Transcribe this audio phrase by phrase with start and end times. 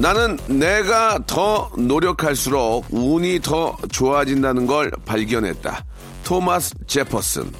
[0.00, 5.84] 나는 내가 더 노력할수록 운이 더 좋아진다는 걸 발견했다
[6.24, 7.52] 토마스 제퍼슨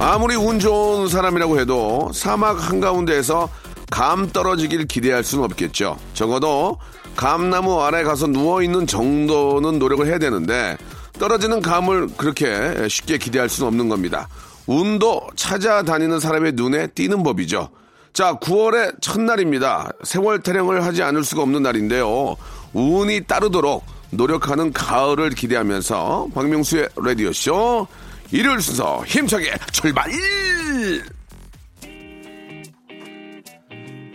[0.00, 3.48] 아무리 운 좋은 사람이라고 해도 사막 한가운데에서
[3.90, 5.96] 감 떨어지길 기대할 수는 없겠죠.
[6.14, 6.78] 적어도
[7.16, 10.76] 감나무 아래 가서 누워있는 정도는 노력을 해야 되는데
[11.18, 14.28] 떨어지는 감을 그렇게 쉽게 기대할 수는 없는 겁니다.
[14.68, 17.70] 운도 찾아다니는 사람의 눈에 띄는 법이죠.
[18.12, 19.90] 자, 9월의 첫날입니다.
[20.04, 22.36] 세월 타령을 하지 않을 수가 없는 날인데요.
[22.74, 27.86] 운이 따르도록 노력하는 가을을 기대하면서 박명수의 라디오쇼
[28.30, 30.10] 일요일 순서 힘차게 출발!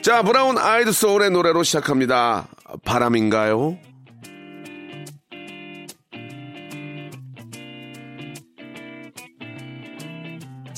[0.03, 2.47] 자, 브라운 아이드 소울의 노래로 시작합니다.
[2.85, 3.77] 바람인가요?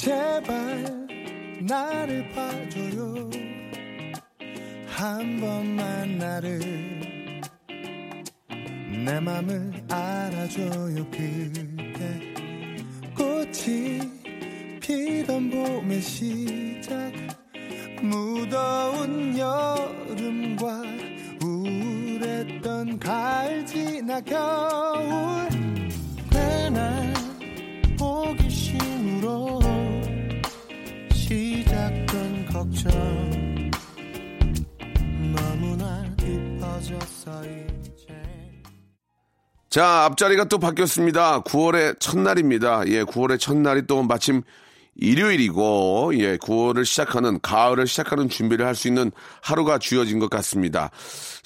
[0.05, 1.07] 제발
[1.61, 3.27] 나를 봐줘요.
[4.85, 6.59] 한 번만 나를
[9.03, 11.09] 내 맘을 알아줘요.
[11.09, 12.21] 그대
[13.17, 13.99] 꽃이
[14.79, 17.11] 피던 봄의 시작.
[18.03, 20.83] 무더운 여름과
[21.43, 25.49] 우울했던 가을 지나 겨울.
[26.29, 27.11] 꽤나
[27.99, 29.64] 호기심으로
[39.75, 41.41] 자, 앞자리가 또 바뀌었습니다.
[41.41, 42.87] 9월의 첫날입니다.
[42.87, 44.41] 예, 9월의 첫날이 또 마침
[44.95, 50.91] 일요일이고, 예, 9월을 시작하는, 가을을 시작하는 준비를 할 수 있는 하루가 주어진 것 같습니다.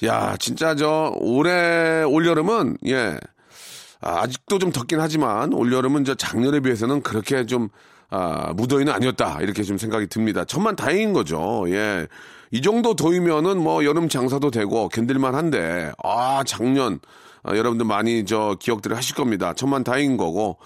[0.04, 3.18] 야, 진짜 저, 올해, 올여름은, 예,
[4.00, 7.68] 아, 아직도 좀 덥긴 하지만, 올여름은 저 작년에 비해서는 그렇게 좀,
[8.10, 9.38] 아, 무더위는 아니었다.
[9.40, 10.44] 이렇게 좀 생각이 듭니다.
[10.44, 11.64] 천만 다행인 거죠.
[11.68, 12.06] 예.
[12.50, 16.98] 이 정도 더위면은 뭐 여름 장사도 되고 견딜만 한데, 아, 작년,
[17.44, 19.54] 아, 여러분들 많이 저 기억들을 하실 겁니다.
[19.54, 20.58] 천만 다행인 거고,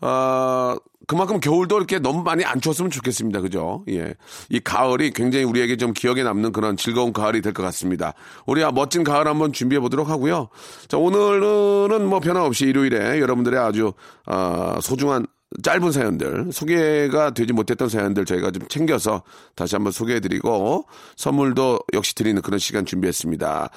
[0.00, 3.40] 아, 그만큼 겨울도 이렇게 너무 많이 안 추웠으면 좋겠습니다.
[3.40, 3.84] 그죠?
[3.88, 4.14] 예.
[4.48, 8.14] 이 가을이 굉장히 우리에게 좀 기억에 남는 그런 즐거운 가을이 될 것 같습니다.
[8.46, 10.48] 우리 아, 멋진 가을 한번 준비해 보도록 하고요.
[10.88, 13.92] 자, 오늘은 뭐 변함없이 일요일에 여러분들의 아주,
[14.26, 15.26] 아, 소중한
[15.62, 19.22] 짧은 사연들, 소개가 되지 못했던 사연들 저희가 좀 챙겨서
[19.56, 23.70] 다시 한번 소개해드리고 선물도 역시 드리는 그런 시간 준비했습니다.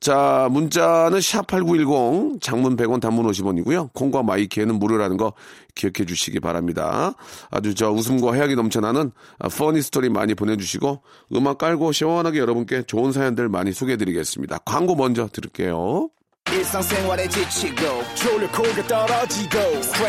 [0.00, 3.92] 자, 문자는 샵8910, 장문 100원, 단문 50원이고요.
[3.92, 5.34] 콩과 마이키에는 무료라는 거
[5.74, 7.12] 기억해 주시기 바랍니다.
[7.50, 11.02] 아주 저 웃음과 해악이 넘쳐나는 아, 퍼니 스토리 많이 보내주시고
[11.36, 14.58] 음악 깔고 시원하게 여러분께 좋은 사연들 많이 소개해드리겠습니다.
[14.64, 16.08] 광고 먼저 들을게요.
[17.28, 18.02] 지치고,
[18.88, 19.58] 떨어지고,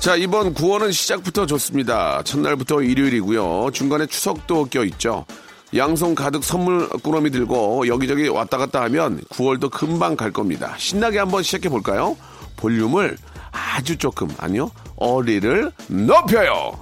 [0.00, 2.22] 자, 이번 9월은 시작부터 좋습니다.
[2.22, 3.70] 첫날부터 일요일이고요.
[3.72, 5.26] 중간에 추석도 껴있죠.
[5.76, 10.74] 양손 가득 선물 꾸러미 들고 여기저기 왔다 갔다 하면 9월도 금방 갈 겁니다.
[10.78, 12.16] 신나게 한번 시작해 볼까요?
[12.56, 13.16] 볼륨을
[13.52, 16.72] 아주 조금, 아니요, 어리를 높여요!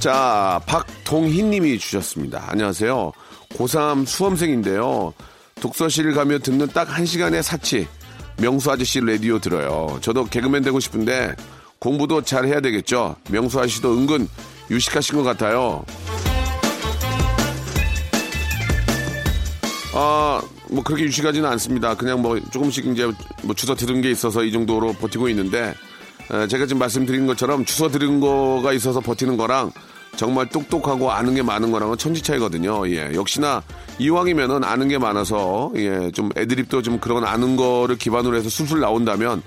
[0.00, 2.44] 자, 박동희 님이 주셨습니다.
[2.48, 3.12] 안녕하세요.
[3.50, 5.14] 고3 수험생인데요.
[5.60, 7.86] 독서실 가며 듣는 딱 한 시간의 사치.
[8.36, 9.98] 명수 아저씨 라디오 들어요.
[10.00, 11.34] 저도 개그맨 되고 싶은데
[11.78, 13.16] 공부도 잘 해야 되겠죠.
[13.30, 14.28] 명수 아저씨도 은근
[14.70, 15.84] 유식하신 것 같아요.
[19.92, 21.94] 아, 뭐 그렇게 유식하지는 않습니다.
[21.94, 23.10] 그냥 뭐 조금씩 이제
[23.42, 25.74] 뭐 주워 들은 게 있어서 이 정도로 버티고 있는데
[26.32, 29.70] 에, 제가 지금 말씀드린 것처럼 주워 들은 거가 있어서 버티는 거랑
[30.16, 32.88] 정말 똑똑하고 아는 게 많은 거랑은 천지 차이거든요.
[32.88, 33.62] 예, 역시나
[33.98, 39.42] 이왕이면은 아는 게 많아서 예, 좀 애드립도 좀 그런 아는 거를 기반으로 해서 술술 나온다면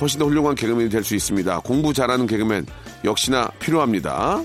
[0.00, 1.60] 훨씬 더 훌륭한 개그맨이 될 수 있습니다.
[1.60, 2.66] 공부 잘하는 개그맨
[3.04, 4.42] 역시나 필요합니다.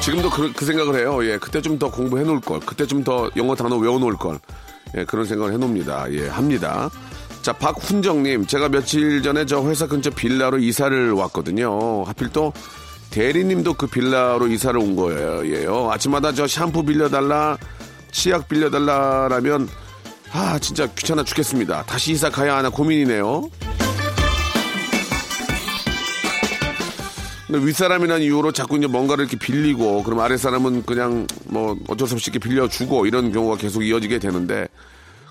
[0.00, 1.24] 지금도 그, 그 생각을 해요.
[1.24, 2.60] 예, 그때 좀 더 공부해 놓을 걸.
[2.60, 4.38] 그때 좀 더 영어 단어 외워 놓을 걸.
[4.96, 6.06] 예, 그런 생각을 해 놓습니다.
[6.12, 6.88] 예, 합니다.
[7.46, 12.02] 자, 박훈정님, 제가 며칠 전에 저 회사 근처 빌라로 이사를 왔거든요.
[12.02, 12.52] 하필 또
[13.10, 15.46] 대리님도 그 빌라로 이사를 온 거예요.
[15.54, 15.88] 예요.
[15.92, 17.56] 아침마다 저 샴푸 빌려달라,
[18.10, 19.68] 치약 빌려달라라면,
[20.32, 21.84] 아, 진짜 귀찮아 죽겠습니다.
[21.84, 23.48] 다시 이사 가야 하나 고민이네요.
[27.46, 32.28] 근데 윗사람이라는 이유로 자꾸 이제 뭔가를 이렇게 빌리고, 그럼 아랫사람은 그냥 뭐 어쩔 수 없이
[32.28, 34.66] 이렇게 빌려주고 이런 경우가 계속 이어지게 되는데,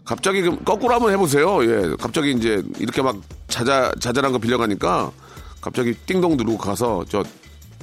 [0.05, 1.63] 갑자기 그 거꾸로 한번 해보세요.
[1.63, 1.95] 예.
[1.99, 3.17] 갑자기 이제 이렇게 막
[3.47, 5.11] 자자, 자잘한 거 빌려가니까
[5.59, 7.23] 갑자기 띵동 누르고 가서 저,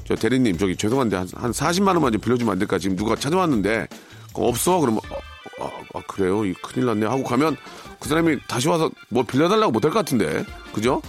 [0.07, 2.79] 저 대리님 저기 죄송한데 한, 한 40만 원만 좀 빌려주면 안 될까?
[2.79, 3.89] 지금 누가 찾아왔는데
[4.35, 4.79] 없어?
[4.79, 6.45] 그러면 어, 아, 아, 그래요?
[6.45, 7.07] 이 큰일 났네.
[7.07, 7.57] 하고 가면
[7.99, 10.45] 그 사람이 다시 와서 뭐 빌려달라고 못할 것 같은데.
[10.73, 11.03] 그죠?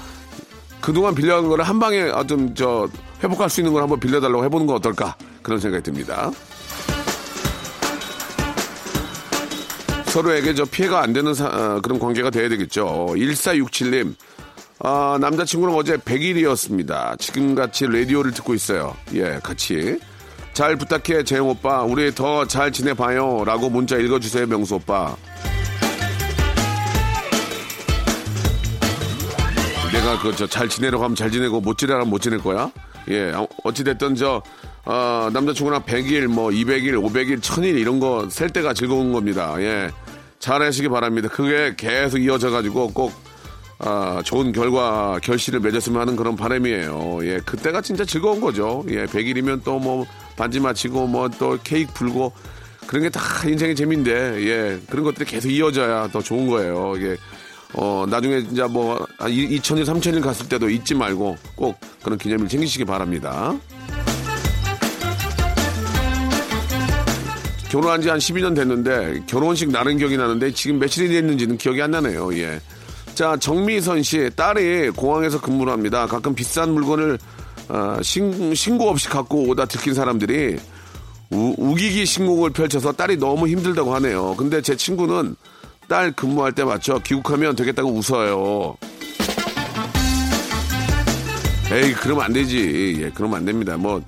[0.81, 2.89] 그동안 빌려간 거를 한 방에 아, 좀, 저,
[3.23, 5.15] 회복할 수 있는 걸 한번 빌려달라고 해보는 건 어떨까?
[5.41, 6.31] 그런 생각이 듭니다.
[10.13, 13.07] 서로에게 저 피해가 안 되는 사- 어, 그런 관계가 돼야 되겠죠.
[13.17, 14.13] 1467님,
[14.79, 17.17] 아, 남자친구랑 어제 100일이었습니다.
[17.17, 18.95] 지금같이 라디오를 듣고 있어요.
[19.15, 19.97] 예, 같이.
[20.53, 21.81] 잘 부탁해, 재영 오빠.
[21.81, 23.43] 우리 더 잘 지내봐요.
[23.43, 25.15] 라고 문자 읽어주세요, 명수 오빠.
[29.91, 32.69] 내가 그 저 잘 지내려고 하면 잘 지내고 못 지내라면 못 지낼 거야?
[33.09, 34.43] 예, 어, 어찌됐든 저,
[34.85, 39.55] 어, 남자친구랑 100일, 뭐 200일, 500일, 1000일 이런 거 셀 때가 즐거운 겁니다.
[39.59, 39.89] 예.
[40.43, 41.29] 잘 하시기 바랍니다.
[41.29, 43.13] 그게 계속 이어져가지고 꼭,
[43.79, 47.19] 아, 좋은 결과, 결실을 맺었으면 하는 그런 바람이에요.
[47.23, 48.83] 예, 그때가 진짜 즐거운 거죠.
[48.89, 50.05] 예, 100일이면 또 뭐
[50.35, 52.33] 반지 맞히고 뭐 또 케이크 풀고
[52.87, 54.11] 그런 게 다 인생의 재미인데,
[54.45, 56.93] 예, 그런 것들이 계속 이어져야 더 좋은 거예요.
[56.97, 57.15] 이게,
[57.75, 63.55] 어, 나중에 진짜 뭐, 2천일, 3천일 갔을 때도 잊지 말고 꼭 그런 기념일 챙기시기 바랍니다.
[67.73, 72.31] 결혼한 지 한 12년 됐는데 결혼식 나른 기억이 나는데 지금 며칠이 됐는지는 기억이 안 나네요.
[72.37, 72.61] 예.
[73.15, 76.05] 자, 정미선 씨 딸이 공항에서 근무를 합니다.
[76.05, 77.17] 가끔 비싼 물건을
[77.69, 80.57] 어, 신, 신고 없이 갖고 오다 들킨 사람들이
[81.31, 84.35] 우, 우기기 신공을 펼쳐서 딸이 너무 힘들다고 하네요.
[84.35, 85.35] 근데 제 친구는
[85.87, 86.99] 딸 근무할 때 맞죠?
[86.99, 88.77] 귀국하면 되겠다고 웃어요.
[91.71, 92.99] 에이, 그러면 안 되지.
[93.01, 93.77] 예, 그러면 안 됩니다.
[93.77, 93.99] 뭐,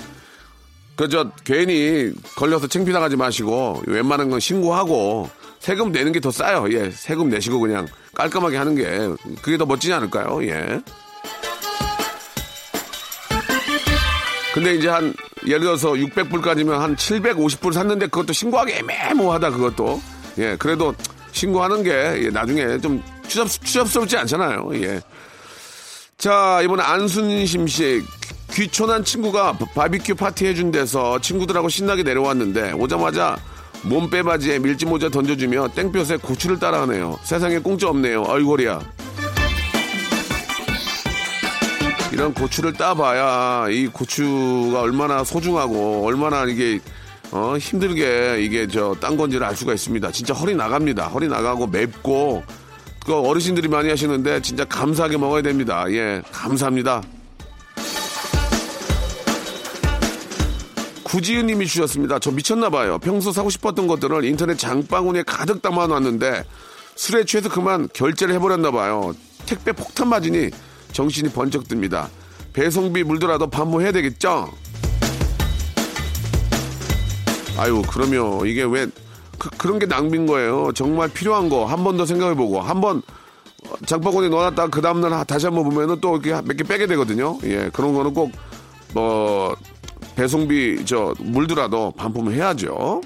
[0.95, 6.67] 그, 저, 괜히 걸려서 창피당하지 마시고, 웬만한 건 신고하고, 세금 내는 게 더 싸요.
[6.71, 8.85] 예, 세금 내시고 그냥 깔끔하게 하는 게,
[9.41, 10.43] 그게 더 멋지지 않을까요?
[10.47, 10.81] 예.
[14.53, 15.13] 근데 이제 한,
[15.45, 20.01] 예를 들어서 600불까지면 한 750불 샀는데 그것도 신고하기 애매모하다, 그것도.
[20.37, 20.95] 예, 그래도
[21.33, 21.91] 신고하는 게
[22.23, 24.69] 예, 나중에 좀 추잡, 추잡스럽지 않잖아요.
[24.75, 25.01] 예.
[26.17, 28.01] 자, 이번에 안순심 씨.
[28.55, 33.37] 귀촌한 친구가 바비큐 파티 해준 데서 친구들하고 신나게 내려왔는데 오자마자
[33.83, 37.19] 몸빼바지에 밀짚 모자 던져주며 땡볕에 고추를 따라하네요.
[37.23, 38.23] 세상에 공짜 없네요.
[38.25, 38.79] 아이고리야.
[42.13, 46.79] 이런 고추를 따봐야 이 고추가 얼마나 소중하고 얼마나 이게
[47.31, 50.11] 어, 힘들게 이게 저 딴 건지를 알 수가 있습니다.
[50.11, 51.07] 진짜 허리 나갑니다.
[51.07, 52.43] 허리 나가고 맵고
[53.05, 55.83] 그 어르신들이 많이 하시는데 진짜 감사하게 먹어야 됩니다.
[55.89, 57.01] 예, 감사합니다.
[61.15, 62.19] 구지은 님이 주셨습니다.
[62.19, 62.99] 저 미쳤나봐요.
[62.99, 66.43] 평소 사고 싶었던 것들을 인터넷 장바구니에 가득 담아놨는데
[66.95, 69.13] 술에 취해서 그만 결제를 해버렸나봐요.
[69.45, 70.49] 택배 폭탄 맞으니
[70.91, 72.09] 정신이 번쩍 듭니다.
[72.51, 74.51] 배송비 물더라도 반모해야 되겠죠?
[77.59, 78.85] 아유, 그러면 이게 왜
[79.39, 80.73] 그, 런게 낭비인 거예요.
[80.75, 83.01] 정말 필요한 거 한 번 더 생각해보고 한 번
[83.85, 87.37] 장바구니에 넣어놨다가 그 다음날 다시 한번 보면은 또 이렇게 몇 개 빼게 되거든요.
[87.45, 88.33] 예, 그런 거는 꼭,
[88.93, 89.55] 뭐,
[90.15, 93.01] 배송비, 저, 물더라도 반품을 해야죠.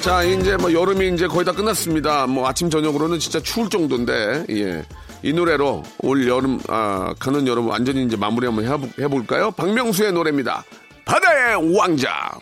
[0.00, 2.26] 자, 이제 뭐 여름이 이제 거의 다 끝났습니다.
[2.26, 4.84] 뭐 아침, 저녁으로는 진짜 추울 정도인데, 예.
[5.22, 9.52] 이 노래로 올 여름, 아, 가는 여름 완전히 이제 마무리 한번 해볼, 해볼까요?
[9.52, 10.64] 박명수의 노래입니다.
[11.04, 12.32] 바다의 왕자.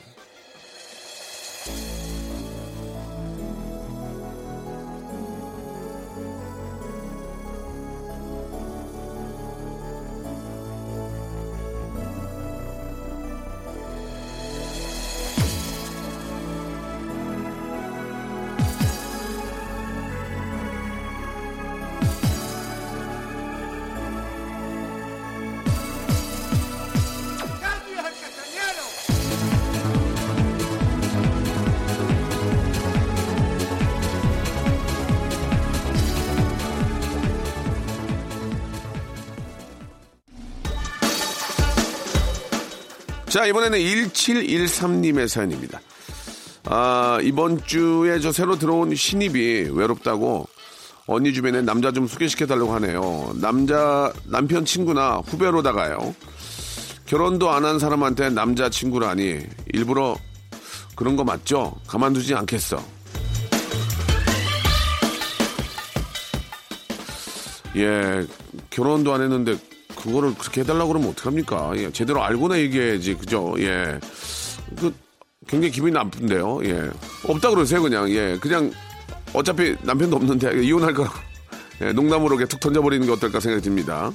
[43.31, 45.81] 자, 이번에는 1713님의 사연입니다.
[46.65, 50.49] 아, 이번 주에 저 새로 들어온 신입이 외롭다고
[51.07, 53.33] 언니 주변에 남자 좀 소개시켜달라고 하네요.
[53.37, 56.13] 남자, 남편 친구나 후배로다가요.
[57.07, 59.41] 결혼도 안 한 사람한테 남자 친구라니
[59.73, 60.17] 일부러
[60.97, 61.77] 그런 거 맞죠?
[61.87, 62.83] 가만두지 않겠어.
[67.77, 68.27] 예,
[68.71, 69.57] 결혼도 안 했는데
[70.03, 71.73] 그거를 그렇게 해달라고 그러면 어떡합니까?
[71.77, 73.55] 예, 제대로 알고나 얘기해야지, 그죠?
[73.59, 73.99] 예.
[74.79, 74.95] 그,
[75.47, 76.61] 굉장히 기분이 나쁜데요.
[76.65, 76.91] 예.
[77.27, 78.11] 없다 그러세요, 그냥.
[78.11, 78.37] 예.
[78.41, 78.73] 그냥
[79.33, 81.17] 어차피 남편도 없는데 이혼할 거라고.
[81.83, 84.11] 예, 농담으로 이렇게 툭 던져버리는 게 어떨까 생각이 듭니다.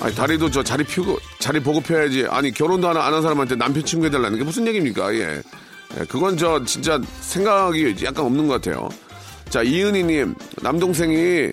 [0.00, 2.26] 아니, 다리도 저 자리 피고, 자리 보고 펴야지.
[2.28, 5.14] 아니, 결혼도 안한 사람한테 남편 친구 해달라는 게 무슨 얘기입니까?
[5.14, 5.42] 예.
[5.98, 8.88] 예, 그건 저 진짜 생각이 약간 없는 것 같아요.
[9.48, 11.52] 자, 이은희님, 남동생이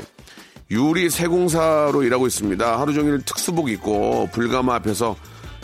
[0.72, 2.80] 유리 세공사로 일하고 있습니다.
[2.80, 5.16] 하루 종일 특수복 입고 불가마 앞에서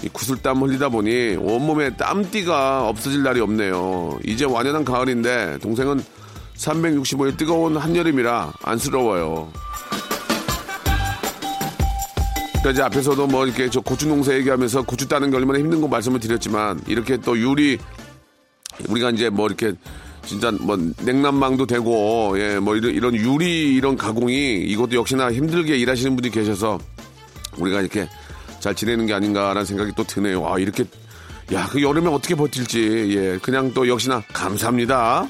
[0.04, 4.20] 이 구슬땀 흘리다 보니 온몸에 땀띠가 없어질 날이 없네요.
[4.26, 6.04] 이제 완연한 가을인데 동생은
[6.56, 9.52] 365일 뜨거운 한여름이라 안쓰러워요.
[12.62, 15.88] 그러니까 이제 앞에서도 뭐 이렇게 저 고추 농사 얘기하면서 고추 따는 게 얼마나 힘든 거
[15.88, 17.80] 말씀을 드렸지만 이렇게 또 유리
[18.88, 19.74] 우리가 이제 뭐 이렇게
[20.26, 26.16] 진짜 뭐 냉난망도 되고 예 뭐 이런 이런 유리 이런 가공이 이것도 역시나 힘들게 일하시는
[26.16, 26.78] 분들이 계셔서
[27.58, 28.08] 우리가 이렇게
[28.60, 30.48] 잘 지내는 게 아닌가라는 생각이 또 드네요.
[30.48, 30.86] 아 이렇게
[31.52, 35.28] 야 그 여름에 어떻게 버틸지 예 그냥 또 역시나 감사합니다.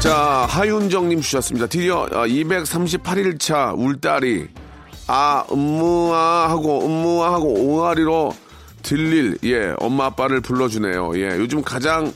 [0.00, 1.66] 자 하윤정님 주셨습니다.
[1.66, 4.48] 드디어 238일차 울딸이
[5.08, 8.34] 아 음무아 하고 음무아 하고 옹알이로
[8.88, 11.18] 들릴 예 엄마 아빠를 불러주네요.
[11.18, 12.10] 예 요즘 가장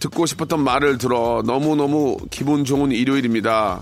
[0.00, 3.80] 듣고 싶었던 말을 들어 너무 너무 기분 좋은 일요일입니다.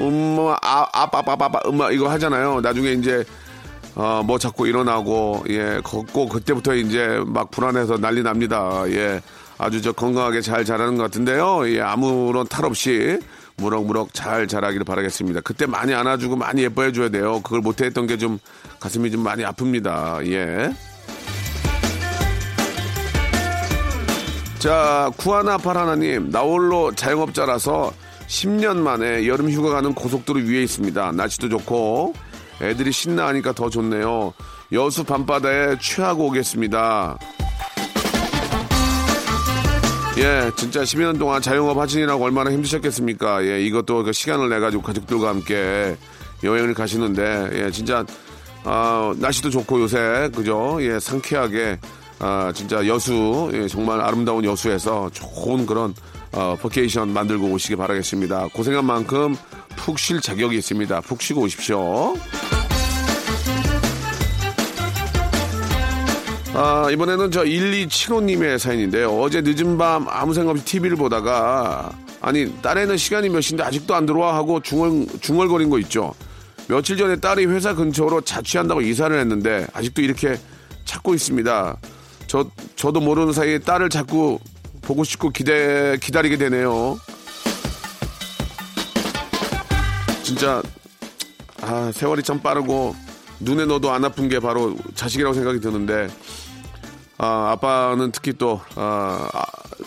[0.00, 2.60] 엄마 아 아빠 아빠 아빠 엄마 이거 하잖아요.
[2.60, 3.24] 나중에 이제
[3.94, 8.82] 어, 뭐 자꾸 일어나고 예 걷고 그때부터 이제 막 불안해서 난리 납니다.
[8.88, 9.22] 예
[9.58, 11.68] 아주 저 건강하게 잘 자라는 것 같은데요.
[11.68, 13.20] 예 아무런 탈 없이
[13.56, 15.40] 무럭무럭 잘 자라기를 바라겠습니다.
[15.40, 17.40] 그때 많이 안아주고 많이 예뻐해 줘야 돼요.
[17.42, 18.38] 그걸 못했던 게 좀
[18.80, 20.26] 가슴이 좀 많이 아픕니다.
[20.30, 20.72] 예.
[24.58, 27.92] 자, 구하나 파라나님, 나홀로 자영업자라서
[28.26, 31.12] 10년 만에 여름 휴가 가는 고속도로 위에 있습니다.
[31.12, 32.14] 날씨도 좋고,
[32.62, 34.32] 애들이 신나하니까 더 좋네요.
[34.72, 37.18] 여수 밤바다에 취하고 오겠습니다.
[40.18, 43.44] 예, 진짜 10년 동안 자영업 하시느라고 얼마나 힘드셨겠습니까?
[43.44, 45.94] 예, 이것도 그 시간을 내가지고 가족들과 함께
[46.42, 48.04] 여행을 가시는데, 예, 진짜,
[48.64, 50.78] 아, 날씨도 좋고 요새, 그죠?
[50.80, 51.78] 예, 상쾌하게,
[52.18, 55.94] 아, 진짜 여수, 예, 정말 아름다운 여수에서 좋은 그런,
[56.32, 58.48] 어, 버케이션 만들고 오시기 바라겠습니다.
[58.54, 59.36] 고생한 만큼
[59.76, 61.02] 푹 쉴 자격이 있습니다.
[61.02, 62.14] 푹 쉬고 오십시오.
[66.58, 69.10] 아, 이번에는 저 1275님의 사연인데요.
[69.10, 74.06] 어제 늦은 밤 아무 생각 없이 TV를 보다가, 아니, 딸애는 시간이 몇 시인데 아직도 안
[74.06, 76.14] 들어와 하고 중얼, 중얼거린 거 있죠.
[76.66, 80.40] 며칠 전에 딸이 회사 근처로 자취한다고 이사를 했는데, 아직도 이렇게
[80.86, 81.76] 찾고 있습니다.
[82.26, 84.38] 저, 저도 모르는 사이에 딸을 자꾸
[84.80, 86.98] 보고 싶고 기대, 기다리게 되네요.
[90.22, 90.62] 진짜,
[91.60, 92.96] 아, 세월이 참 빠르고,
[93.40, 96.08] 눈에 넣어도 안 아픈 게 바로 자식이라고 생각이 드는데,
[97.18, 99.42] 아, 아빠는 특히 또, 아, 아,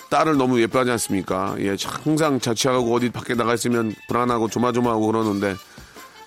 [0.10, 1.56] 딸을 너무 예뻐하지 않습니까?
[1.60, 5.56] 예, 항상 자취하고 어디 밖에 나가 있으면 불안하고 조마조마하고 그러는데,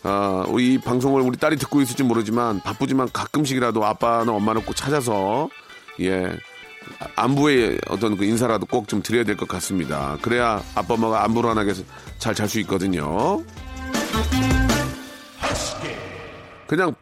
[0.04, 5.48] 아, 이 방송을 우리 딸이 듣고 있을지 모르지만 바쁘지만 가끔씩이라도 아빠나 엄마를 꼭 찾아서,
[6.00, 6.30] 예,
[7.16, 10.18] 안부의 어떤 그 인사라도 꼭 좀 드려야 될 것 같습니다.
[10.22, 11.74] 그래야 아빠 엄마가 안 불안하게
[12.18, 13.42] 잘 잘 수 있거든요.
[16.66, 16.94] 그냥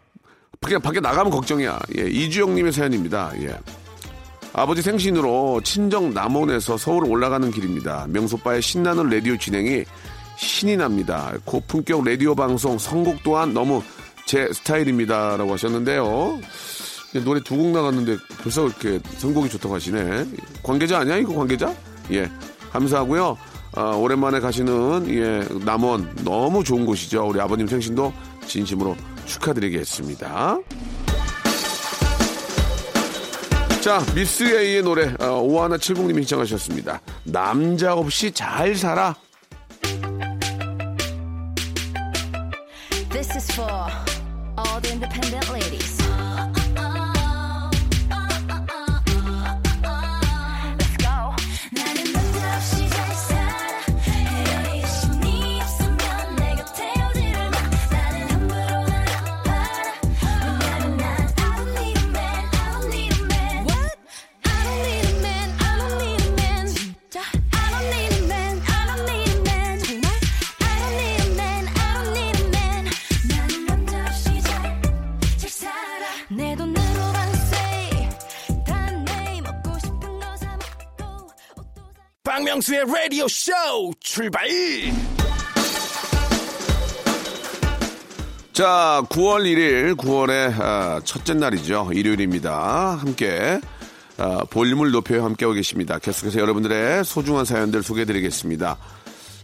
[0.60, 1.78] 그냥 밖에 나가면 걱정이야.
[1.98, 3.32] 예, 이주영님의 사연입니다.
[3.42, 3.58] 예.
[4.52, 8.06] 아버지 생신으로 친정 남원에서 서울 올라가는 길입니다.
[8.08, 9.84] 명소빠의 신나는 라디오 진행이
[10.36, 11.32] 신이 납니다.
[11.44, 13.82] 고품격 라디오 방송 선곡 또한 너무
[14.26, 16.40] 제 스타일입니다 라고 하셨는데요.
[17.24, 20.26] 노래 두 곡 나갔는데 벌써 이렇게 선곡이 좋다고 하시네.
[20.62, 21.74] 관계자 아니야 이거 관계자?
[22.12, 22.30] 예,
[22.72, 23.36] 감사하고요.
[23.76, 27.28] 아, 오랜만에 가시는 예 남원 너무 좋은 곳이죠.
[27.28, 28.12] 우리 아버님 생신도
[28.46, 30.58] 진심으로 축하드리겠습니다.
[33.80, 37.00] 자, 미스 A의 노래 어, 5170님이 신청하셨습니다.
[37.24, 39.16] 남자 없이 잘 살아.
[82.40, 83.52] 박명수의 라디오 쇼
[84.00, 84.48] 출발
[88.52, 91.90] 자, 9월 1일, 9월의 아, 첫째 날이죠.
[91.92, 92.96] 일요일입니다.
[92.96, 93.60] 함께
[94.16, 95.98] 아, 볼륨을 높여 함께하고 계십니다.
[95.98, 98.78] 계속해서 여러분들의 소중한 사연들 소개해드리겠습니다.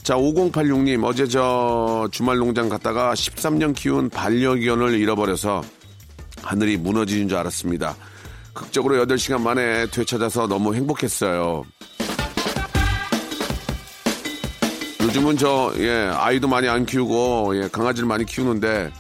[0.03, 5.63] 자, 5086님, 어제 저 주말 농장 갔다가 13년 키운 반려견을 잃어버려서
[6.43, 7.95] 하늘이 무너지는 줄 알았습니다.
[8.55, 11.65] 극적으로 8시간 만에 되찾아서 너무 행복했어요.
[15.17, 18.93] 요즘은 저, 예, 아이도 많이 안 키우고, 예, 강아지를 많이 키우는데,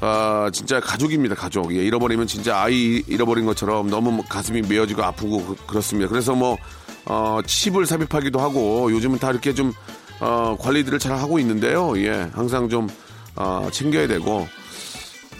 [0.00, 1.74] 아, 진짜 가족입니다, 가족.
[1.74, 6.56] 예, 잃어버리면 진짜 아이 잃어버린 것처럼 너무 가슴이 메어지고 아프고 그, 렇습니다 그래서 뭐,
[7.06, 9.72] 어, 칩을 삽입하기도 하고, 요즘은 다 이렇게 좀,
[10.20, 11.98] 어, 관리들을 잘 하고 있는데요.
[11.98, 12.88] 예, 항상 좀,
[13.34, 14.46] 어, 챙겨야 되고,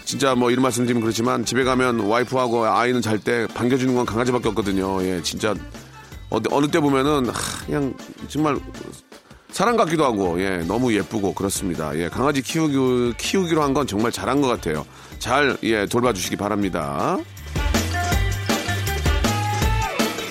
[0.03, 4.49] 진짜 뭐 이런 말씀 드리면 그렇지만 집에 가면 와이프하고 아이는 잘 때 반겨주는 건 강아지밖에
[4.49, 5.01] 없거든요.
[5.05, 5.55] 예, 진짜
[6.29, 7.93] 어느, 때 보면은 하, 그냥
[8.27, 8.59] 정말
[9.53, 11.95] 사랑 같기도 하고 예, 너무 예쁘고 그렇습니다.
[11.97, 14.85] 예, 강아지 키우기, 키우기로 한 건 정말 잘한 것 같아요.
[15.19, 17.17] 잘 예, 돌봐주시기 바랍니다.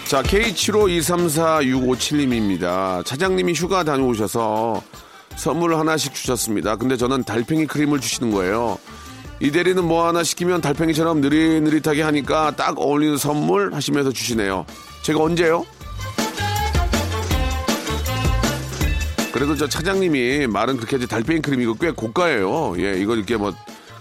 [0.09, 3.05] 자, K75234657님입니다.
[3.05, 4.83] 차장님이 휴가 다녀오셔서
[5.37, 6.77] 선물 하나씩 주셨습니다.
[6.77, 8.79] 근데 저는 달팽이 크림을 주시는 거예요.
[9.41, 14.67] 이 대리는 뭐 하나 시키면 달팽이처럼 느릿느릿하게 하니까 딱 어울리는 선물 하시면서 주시네요.
[15.03, 15.65] 제가 언제요?
[19.33, 22.75] 그래도 저 차장님이 말은 그렇게 하지 달팽이 크림 이거 꽤 고가예요.
[22.79, 23.53] 예, 이거 이렇게 뭐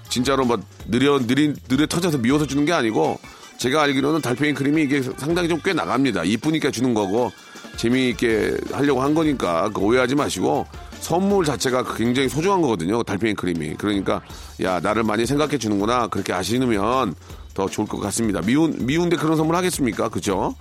[0.10, 0.58] 진짜로 뭐
[0.89, 3.17] 느려 느리 느려 터져서 미워서 주는 게 아니고
[3.58, 6.24] 제가 알기로는 달팽이 크림이 이게 상당히 좀 꽤 나갑니다.
[6.26, 7.32] 이쁘니까 주는 거고
[7.78, 10.67] 재미있게 하려고 한 거니까 그 오해하지 마시고
[11.00, 13.02] 선물 자체가 굉장히 소중한 거거든요.
[13.04, 13.76] 달팽이 크림이.
[13.76, 14.22] 그러니까
[14.62, 17.15] 야 나를 많이 생각해 주는구나 그렇게 아시면
[17.54, 18.41] 더 좋을 것 같습니다.
[18.41, 20.10] 미운 미운데 그런 선물 하겠습니까?
[20.10, 20.56] 그죠?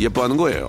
[0.00, 0.68] 예뻐하는 거예요.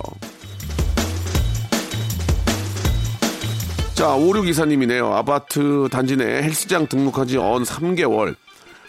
[3.96, 5.10] 자, 5624님이네요.
[5.12, 8.36] 아파트 단지 내 헬스장 등록한 지 언 3개월.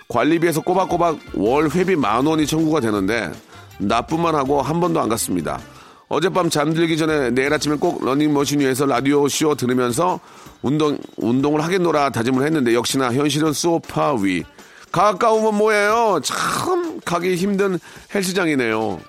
[0.10, 3.32] 관리비에서 꼬박꼬박 월 회비 만 원이 청구가 되는데
[3.80, 5.60] 납부만 하고 한 번도 안 갔습니다.
[6.10, 10.20] 어젯밤 잠들기 전에 내일 아침에 꼭 러닝머신 위에서 라디오 쇼 들으면서
[10.62, 14.44] 운동, 운동을 하겠노라 다짐을 했는데 역시나 현실은 소파 위.
[14.92, 16.20] 가까우면 뭐예요?
[16.22, 17.80] 참 가기 힘든
[18.14, 19.00] 헬스장이네요.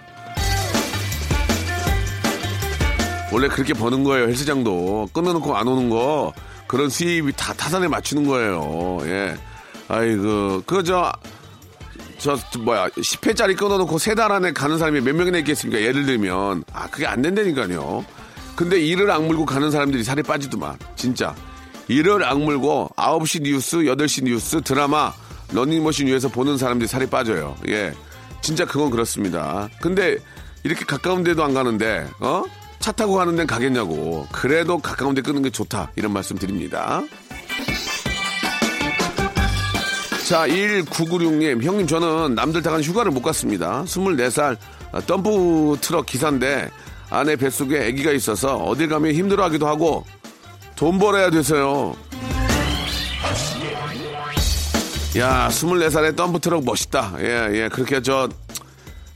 [3.31, 4.29] 원래 그렇게 버는 거예요.
[4.29, 6.33] 헬스장도 끊어놓고 안 오는 거
[6.67, 8.99] 그런 수입이 다 타산에 맞추는 거예요.
[9.05, 9.37] 예.
[9.89, 11.13] 아이고 그저
[12.19, 15.81] 저 뭐야 10회짜리 끊어놓고 세 달 안에 가는 사람이 몇 명이나 있겠습니까?
[15.81, 18.05] 예를 들면 아 그게 안 된다니까요.
[18.57, 21.35] 근데 이를 악물고 가는 사람들이 살이 빠지더만 진짜
[21.87, 25.13] 이를 악물고 9시 뉴스, 8시 뉴스, 드라마,
[25.53, 27.57] 러닝머신 위에서 보는 사람들이 살이 빠져요.
[27.69, 27.93] 예.
[28.43, 29.69] 진짜 그건 그렇습니다.
[29.81, 30.17] 근데
[30.65, 32.43] 이렇게 가까운 데도 안 가는데, 어?
[32.79, 34.27] 차 타고 가는 데는 가겠냐고.
[34.33, 35.91] 그래도 가까운 데 끄는 게 좋다.
[35.97, 37.03] 이런 말씀 드립니다.
[40.29, 41.63] 자, 1996님.
[41.63, 43.83] 형님, 저는 남들 다 간 휴가를 못 갔습니다.
[43.85, 44.57] 24살
[45.07, 46.71] 덤프 트럭 기사인데
[47.11, 50.05] 아내 뱃속에 아기가 있어서 어딜 가면 힘들어 하기도 하고
[50.77, 51.97] 돈 벌어야 돼서요.
[55.17, 57.15] 야, 24살에 덤프 트럭 멋있다.
[57.21, 57.69] 예, 예.
[57.73, 58.29] 그렇게 저,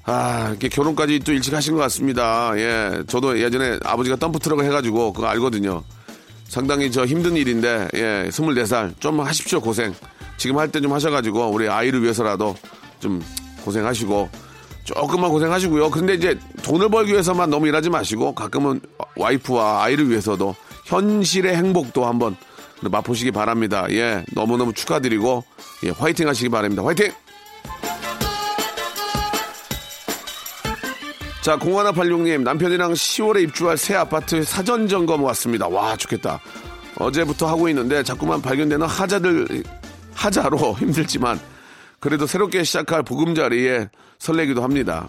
[0.04, 2.52] 아, 이렇게 결혼까지 또 일찍 하신 것 같습니다.
[2.56, 3.02] 예.
[3.06, 5.82] 저도 예전에 아버지가 덤프 트럭을 해가지고 그거 알거든요.
[6.48, 8.28] 상당히 저 힘든 일인데, 예.
[8.30, 8.94] 24살.
[9.00, 9.94] 좀 하십시오, 고생.
[10.36, 12.56] 지금 할 때 좀 하셔가지고 우리 아이를 위해서라도
[12.98, 13.22] 좀
[13.64, 14.28] 고생하시고
[14.84, 15.90] 조금만 고생하시고요.
[15.90, 18.80] 근데 이제 돈을 벌기 위해서만 너무 일하지 마시고 가끔은
[19.16, 22.34] 와이프와 아이를 위해서도 현실의 행복도 한번
[22.80, 23.86] 맛보시기 바랍니다.
[23.90, 25.44] 예, 너무너무 축하드리고
[25.84, 26.82] 예, 화이팅 하시기 바랍니다.
[26.84, 27.12] 화이팅!
[31.42, 35.66] 자, 0186님, 남편이랑 10월에 입주할 새 아파트 사전 점검 왔습니다.
[35.66, 36.40] 와, 좋겠다.
[36.96, 39.64] 어제부터 하고 있는데 자꾸만 발견되는 하자들,
[40.14, 41.40] 하자로 힘들지만
[41.98, 43.88] 그래도 새롭게 시작할 보금자리에
[44.20, 45.05] 설레기도 합니다.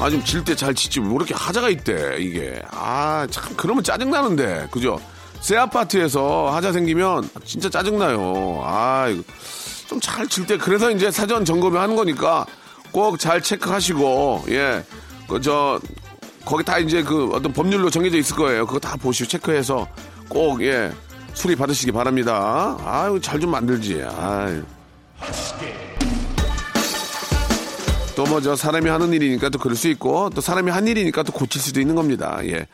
[0.00, 1.00] 아, 좀 질 때잘 치지.
[1.00, 2.60] 왜 이렇게 하자가 있대, 이게.
[2.72, 4.68] 아, 참, 그러면 짜증나는데.
[4.70, 5.00] 그죠?
[5.40, 8.62] 새 아파트에서 하자 생기면 진짜 짜증나요.
[8.64, 9.06] 아,
[9.88, 10.58] 좀잘칠 때.
[10.58, 12.44] 그래서 이제 사전 점검을 하는 거니까
[12.96, 14.82] 꼭 잘 체크하시고, 예.
[15.28, 15.78] 그, 저,
[16.46, 18.64] 거기 다 이제 그 어떤 법률로 정해져 있을 거예요.
[18.66, 19.86] 그거 다 보시고 체크해서
[20.30, 20.90] 꼭, 예.
[21.34, 22.74] 수리 받으시기 바랍니다.
[22.86, 24.02] 아유, 잘 좀 만들지.
[24.18, 24.62] 아유.
[28.16, 31.60] 또뭐 저 사람이 하는 일이니까 또 그럴 수 있고 또 사람이 한 일이니까 또 고칠
[31.60, 32.38] 수도 있는 겁니다.
[32.44, 32.66] 예.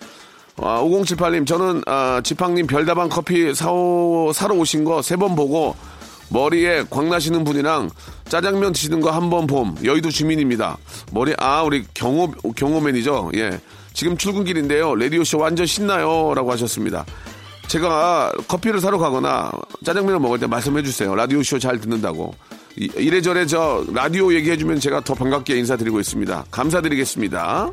[0.59, 5.75] 아, 5078님 저는 아, 지팡님 별다방 커피 사오, 사러 오신 거 세 번 보고
[6.33, 7.91] 머리에 광나시는 분이랑
[8.29, 9.77] 짜장면 드시는 거 한 번 봄.
[9.85, 10.79] 여의도 주민입니다.
[11.13, 13.31] 머리, 아, 우리 경호, 경호맨이죠.
[13.37, 13.61] 예.
[13.93, 14.95] 지금 출근길인데요.
[14.97, 16.33] 라디오 쇼 완전 신나요.
[16.35, 17.05] 라고 하셨습니다.
[17.69, 19.51] 제가 커피를 사러 가거나
[19.85, 21.15] 짜장면을 먹을 때 말씀해 주세요.
[21.15, 22.35] 라디오 쇼 잘 듣는다고.
[22.79, 26.47] 이- 이래저래 저 라디오 얘기해 주면 제가 더 반갑게 인사드리고 있습니다.
[26.51, 27.71] 감사드리겠습니다.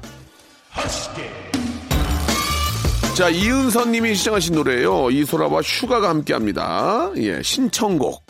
[3.16, 5.10] 자, 이은선 님이 시청하신 노래예요.
[5.12, 7.10] 이소라와 슈가가 함께 합니다.
[7.18, 8.24] 예, 신청곡.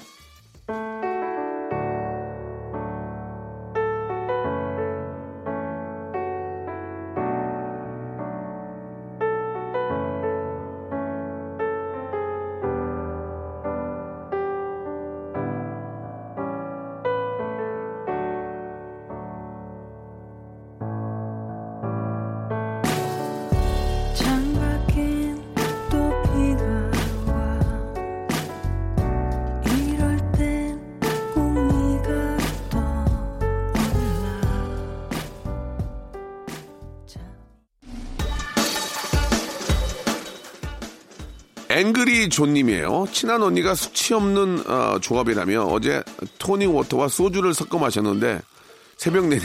[41.80, 43.08] 앵그리 존님이에요.
[43.12, 46.04] 친한 언니가 숙취 없는 어, 조합이라며 어제
[46.38, 48.42] 토닉 워터와 소주를 섞어 마셨는데
[48.98, 49.44] 새벽 내내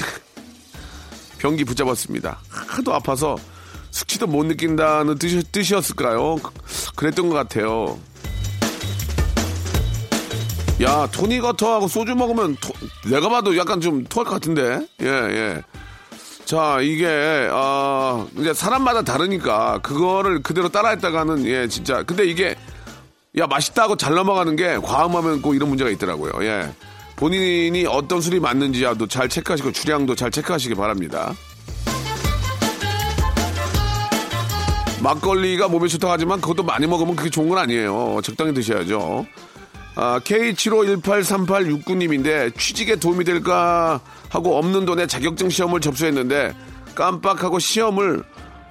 [1.39, 2.41] 변기 붙잡았습니다.
[2.49, 3.37] 하도 아파서
[3.93, 6.37] 숙취도 못 느낀다는 뜻이, 뜻이 었을까요?
[6.97, 7.99] 그랬던 것 같아요.
[10.83, 12.73] 야 토닉 워터하고 소주 먹으면 토-
[13.09, 15.63] 내가 봐도 약간 좀 토할 것 같은데 예 예.
[16.45, 22.03] 자, 이게, 아, 이제 사람마다 다르니까, 그거를 그대로 따라했다가는, 예, 진짜.
[22.03, 22.55] 근데 이게,
[23.39, 26.33] 야, 맛있다고 잘 넘어가는 게, 과음하면 꼭 이런 문제가 있더라고요.
[26.43, 26.71] 예.
[27.17, 31.33] 본인이 어떤 술이 맞는지도 잘 체크하시고, 주량도 잘 체크하시기 바랍니다.
[35.01, 38.21] 막걸리가 몸에 좋다고 하지만, 그것도 많이 먹으면 그게 좋은 건 아니에요.
[38.23, 39.27] 적당히 드셔야죠.
[39.97, 46.53] 아, K75183869님인데 취직에 도움이 될까 하고 없는 돈에 자격증 시험을 접수했는데
[46.95, 48.23] 깜빡하고 시험을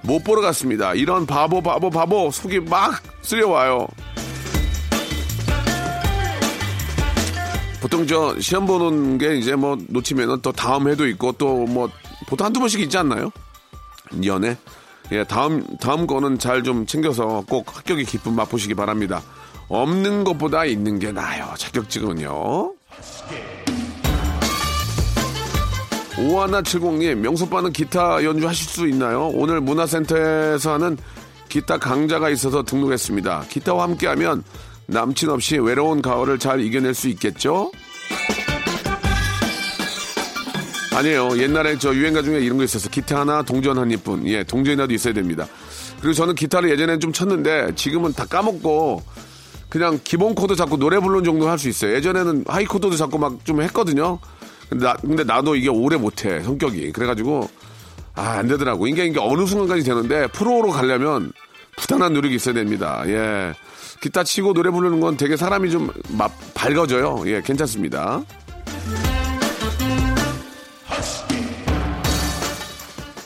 [0.02, 0.92] 못 보러 갔습니다.
[0.94, 3.88] 이런 바보 바보 바보 속이 막 쓰려와요.
[7.80, 11.88] 보통 저 시험 보는 게 이제 뭐 놓치면은 또 다음 해도 있고 또 뭐
[12.26, 13.30] 보통 한두 번씩 있지 않나요?
[14.24, 14.56] 연애.
[15.12, 19.22] 예, 다음 다음 거는 잘 좀 챙겨서 꼭 합격의 기쁨 맛보시기 바랍니다.
[19.68, 21.54] 없는 것보다 있는 게 나아요.
[21.56, 22.72] 자격증은요.
[26.16, 29.28] 오하나 70님, 명소빠는 기타 연주 하실 수 있나요?
[29.34, 30.96] 오늘 문화센터에서 하는
[31.48, 33.46] 기타 강좌가 있어서 등록했습니다.
[33.48, 34.44] 기타와 함께하면
[34.86, 37.70] 남친 없이 외로운 가을을 잘 이겨낼 수 있겠죠?
[40.94, 41.38] 아니에요.
[41.38, 42.88] 옛날에 저 유행가 중에 이런 거 있었어.
[42.88, 44.28] 기타 하나, 동전 한 닢뿐.
[44.28, 45.46] 예, 동전이라도 있어야 됩니다.
[46.00, 49.02] 그리고 저는 기타를 예전엔 좀 쳤는데 지금은 다 까먹고
[49.74, 51.94] 그냥 기본 코드 잡고 노래 부르는 정도 할 수 있어요.
[51.96, 54.20] 예전에는 high 코드도 잡고 막 좀 했거든요.
[54.70, 56.92] 근데, 나, 근데 나도 이게 오래 못해 성격이.
[56.92, 57.50] 그래가지고
[58.14, 58.86] 아 안 되더라고.
[58.86, 61.32] 이게 이게 어느 순간까지 되는데 프로로 가려면
[61.76, 63.02] 부단한 노력이 있어야 됩니다.
[63.08, 63.52] 예,
[64.00, 67.24] 기타 치고 노래 부르는 건 되게 사람이 좀 막 밝아져요.
[67.26, 68.22] 예, 괜찮습니다.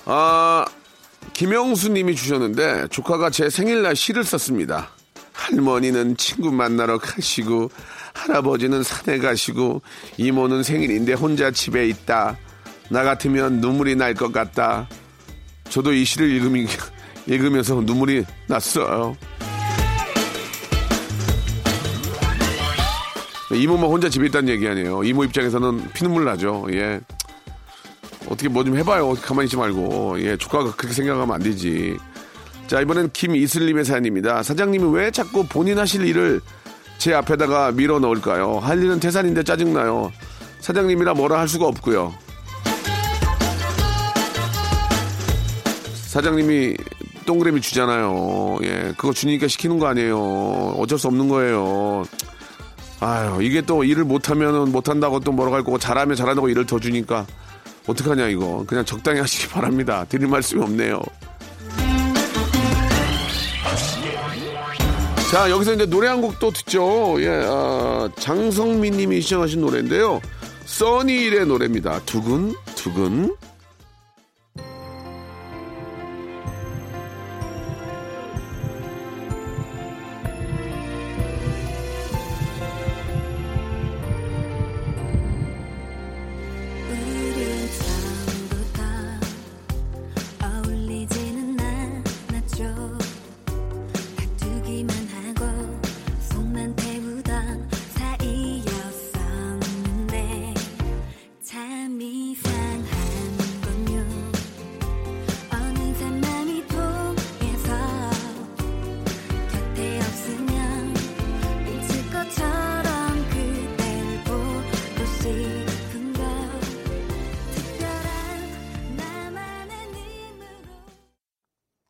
[0.06, 0.64] 아,
[1.34, 4.88] 김영수 님이 주셨는데 조카가 제 생일날 시를 썼습니다.
[5.50, 7.70] 할머니는 친구 만나러 가시고
[8.14, 9.82] 할아버지는 산에 가시고
[10.18, 12.36] 이모는 생일인데 혼자 집에 있다.
[12.90, 14.88] 나 같으면 눈물이 날 것 같다.
[15.70, 16.66] 저도 이 시를 읽으면,
[17.26, 19.16] 읽으면서 눈물이 났어요.
[23.54, 25.02] 이모만 혼자 집에 있다는 얘기 아니에요.
[25.04, 26.66] 이모 입장에서는 피눈물 나죠.
[26.72, 27.00] 예.
[28.26, 29.14] 어떻게 뭐 좀 해봐요.
[29.14, 30.20] 가만히 있지 말고.
[30.20, 31.96] 예, 조카가 그렇게 생각하면 안 되지.
[32.68, 34.42] 자, 이번엔 김이슬님의 사연입니다.
[34.42, 36.42] 사장님이 왜 자꾸 본인 하실 일을
[36.98, 38.58] 제 앞에다가 밀어 넣을까요?
[38.58, 40.12] 할 일은 태산인데 짜증나요.
[40.60, 42.12] 사장님이라 뭐라 할 수가 없고요.
[46.08, 46.76] 사장님이
[47.24, 48.58] 동그라미 주잖아요.
[48.64, 50.74] 예, 그거 주니까 시키는 거 아니에요.
[50.76, 52.04] 어쩔 수 없는 거예요.
[53.00, 57.26] 아유, 이게 또 일을 못하면은 못한다고 또 뭐라고 할 거고, 잘하면 잘한다고 일을 더 주니까,
[57.86, 58.64] 어떡하냐, 이거.
[58.66, 60.04] 그냥 적당히 하시기 바랍니다.
[60.08, 61.00] 드릴 말씀이 없네요.
[65.30, 67.16] 자, 여기서 이제 노래 한 곡 또 듣죠.
[67.20, 70.20] 예, 아, 장성민 님이 시청하신 노래인데요.
[70.64, 72.00] 써니일의 노래입니다.
[72.06, 73.34] 두근, 두근.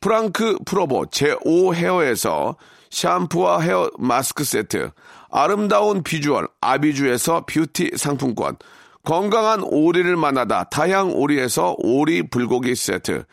[0.00, 2.56] 프랑크 프로보 제5 헤어에서
[2.90, 4.90] 샴푸와 헤어 마스크 세트,
[5.30, 8.56] 아름다운 비주얼 아비주에서 뷰티 상품권,
[9.04, 13.24] 건강한 오리를 만나다 다향 오리에서 오리 불고기 세트,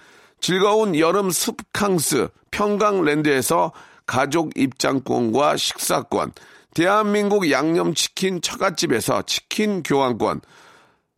[0.41, 3.71] 즐거운 여름 숲캉스 평강랜드에서
[4.05, 6.33] 가족 입장권과 식사권,
[6.73, 10.41] 대한민국 양념치킨 처갓집에서 치킨 교환권,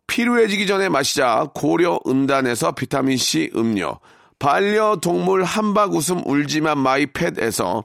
[0.06, 4.00] 필요해지기 전에 마시자 고려 은단에서 비타민C 음료,
[4.40, 7.84] 반려동물 한박 웃음 울지만 마이팻에서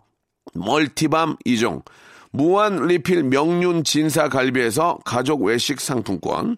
[0.55, 1.85] 멀티밤 2종,
[2.31, 6.57] 무한 리필 명륜 진사 갈비에서 가족 외식 상품권,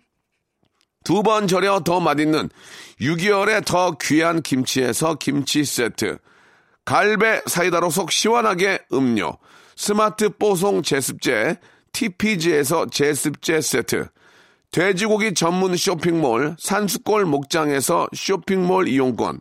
[1.05, 2.49] 두 번 절여 더 맛있는
[3.01, 6.19] 6개월에 더 귀한 김치에서 김치 세트,
[6.85, 9.37] 갈배 사이다로 속 시원하게 음료,
[9.77, 11.59] 스마트 뽀송 제습제,
[11.93, 14.09] TPG에서 제습제 세트,
[14.71, 19.41] 돼지고기 전문 쇼핑몰 산수골 목장에서 쇼핑몰 이용권,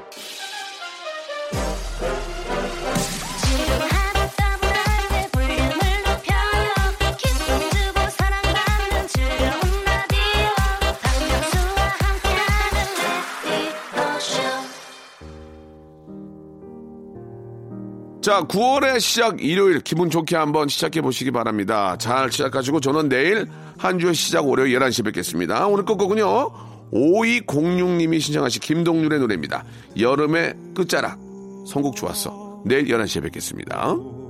[18.21, 21.97] 자, 9월의 시작 일요일 기분 좋게 한번 시작해 보시기 바랍니다.
[21.97, 23.47] 잘 시작하시고 저는 내일
[23.79, 25.65] 한 주의 시작 월요일 11시에 뵙겠습니다.
[25.65, 26.51] 오늘 끝곡은요.
[26.93, 29.63] 5206님이 신청하신 김동률의 노래입니다.
[29.99, 31.17] 여름의 끝자락.
[31.65, 32.61] 선곡 좋았어.
[32.63, 34.20] 내일 11시에 뵙겠습니다.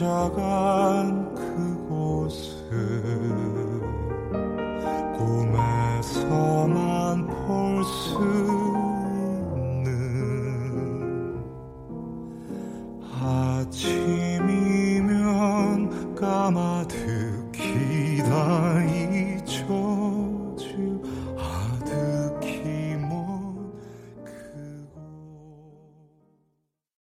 [0.00, 1.19] 찾아간